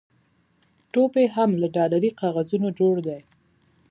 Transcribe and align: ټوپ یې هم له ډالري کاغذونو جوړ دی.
ټوپ 0.91 1.13
یې 1.21 1.25
هم 1.35 1.49
له 1.61 1.67
ډالري 1.75 2.11
کاغذونو 2.21 2.67
جوړ 2.79 2.95
دی. 3.07 3.19